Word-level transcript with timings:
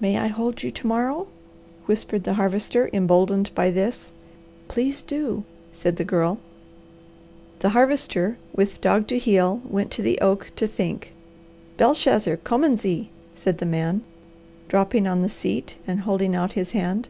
"May 0.00 0.18
I 0.18 0.26
hold 0.26 0.64
you 0.64 0.72
to 0.72 0.86
morrow?" 0.88 1.28
whispered 1.86 2.24
the 2.24 2.34
Harvester, 2.34 2.90
emboldened 2.92 3.52
by 3.54 3.70
this. 3.70 4.10
"Please 4.66 5.00
do," 5.00 5.44
said 5.72 5.94
the 5.94 6.02
Girl. 6.02 6.40
The 7.60 7.68
Harvester, 7.68 8.36
with 8.52 8.80
dog 8.80 9.06
to 9.06 9.16
heel, 9.16 9.62
went 9.64 9.92
to 9.92 10.02
the 10.02 10.20
oak 10.20 10.50
to 10.56 10.66
think. 10.66 11.12
"Belshazzar, 11.76 12.38
kommen 12.38 12.76
Sie!" 12.78 13.10
said 13.36 13.58
the 13.58 13.64
man, 13.64 14.02
dropping 14.66 15.06
on 15.06 15.20
the 15.20 15.28
seat 15.28 15.76
and 15.86 16.00
holding 16.00 16.34
out 16.34 16.54
his 16.54 16.72
hand. 16.72 17.08